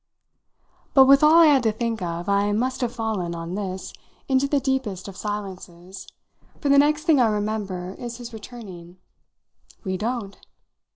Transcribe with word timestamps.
But 0.95 1.05
with 1.05 1.21
all 1.21 1.35
I 1.35 1.45
had 1.45 1.61
to 1.61 1.71
think 1.71 2.01
of 2.01 2.27
I 2.27 2.53
must 2.53 2.81
have 2.81 2.91
fallen, 2.91 3.35
on 3.35 3.53
this, 3.53 3.93
into 4.27 4.47
the 4.47 4.59
deepest 4.59 5.07
of 5.07 5.15
silences, 5.15 6.07
for 6.59 6.69
the 6.69 6.79
next 6.79 7.03
thing 7.03 7.19
I 7.19 7.27
remember 7.27 7.93
is 7.99 8.17
his 8.17 8.33
returning: 8.33 8.97
"We 9.83 9.97
don't!" 9.97 10.39